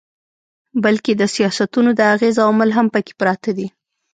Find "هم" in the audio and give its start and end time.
2.77-2.87